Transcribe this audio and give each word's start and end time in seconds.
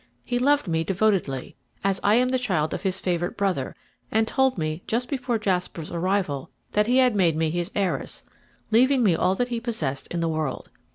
He 0.25 0.39
loved 0.39 0.67
me 0.67 0.83
devotedly, 0.83 1.55
as 1.83 1.99
I 2.03 2.15
am 2.15 2.29
the 2.29 2.39
child 2.39 2.73
of 2.73 2.81
his 2.81 2.99
favourite 2.99 3.37
brother, 3.37 3.75
and 4.11 4.27
told 4.27 4.57
me 4.57 4.81
just 4.87 5.07
before 5.07 5.37
Jasper's 5.37 5.91
arrival 5.91 6.49
that 6.71 6.87
he 6.87 6.97
had 6.97 7.15
made 7.15 7.37
me 7.37 7.51
his 7.51 7.71
heiress, 7.75 8.23
leaving 8.71 9.03
me 9.03 9.13
all 9.15 9.35
that 9.35 9.49
he 9.49 9.59
possessed 9.59 10.07
in 10.07 10.19
the 10.19 10.27
world. 10.27 10.71